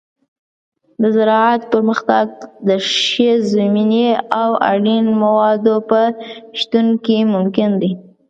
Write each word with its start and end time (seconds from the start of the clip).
د 1.01 1.03
زراعت 1.15 1.61
پرمختګ 1.73 2.25
د 2.67 2.69
ښې 2.95 3.31
زمینې 3.53 4.09
او 4.41 4.49
اړین 4.71 5.05
موادو 5.21 5.75
په 5.89 5.99
شتون 6.59 6.87
کې 7.05 7.17
ممکن 7.35 7.69
دی. 7.81 7.91